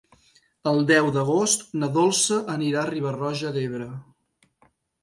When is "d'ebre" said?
3.61-3.93